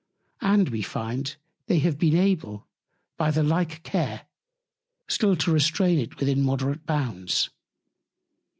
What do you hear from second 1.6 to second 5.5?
they have been able, by the like Care, still